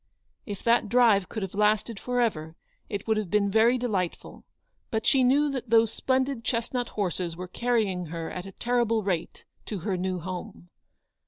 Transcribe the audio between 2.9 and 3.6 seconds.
would have been